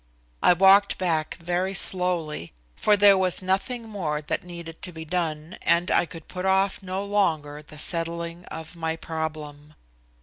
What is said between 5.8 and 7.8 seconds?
I could put off no longer the